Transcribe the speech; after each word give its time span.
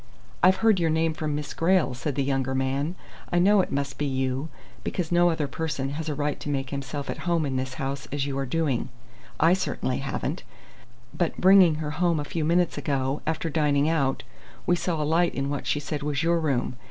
"I've 0.41 0.55
heard 0.65 0.79
your 0.79 0.89
name 0.89 1.13
from 1.13 1.35
Miss 1.35 1.53
Grayle," 1.53 1.93
said 1.93 2.15
the 2.15 2.23
younger 2.23 2.55
man. 2.55 2.95
"I 3.31 3.37
know 3.37 3.61
it 3.61 3.71
must 3.71 3.99
be 3.99 4.07
you, 4.07 4.49
because 4.83 5.11
no 5.11 5.29
other 5.29 5.47
person 5.47 5.91
has 5.91 6.09
a 6.09 6.15
right 6.15 6.39
to 6.39 6.49
make 6.49 6.71
himself 6.71 7.07
at 7.07 7.19
home 7.19 7.45
in 7.45 7.55
this 7.55 7.75
house 7.75 8.07
as 8.11 8.25
you 8.25 8.35
are 8.39 8.47
doing. 8.47 8.89
I 9.39 9.53
certainly 9.53 9.99
haven't. 9.99 10.41
But 11.15 11.37
bringing 11.37 11.75
her 11.75 11.91
home 11.91 12.19
a 12.19 12.23
few 12.25 12.43
minutes 12.43 12.79
ago, 12.79 13.21
after 13.27 13.47
dining 13.51 13.87
out, 13.89 14.23
we 14.65 14.75
saw 14.75 15.03
a 15.03 15.05
light 15.05 15.35
in 15.35 15.51
what 15.51 15.67
she 15.67 15.79
said 15.79 16.01
was 16.01 16.23
your 16.23 16.39
room. 16.39 16.77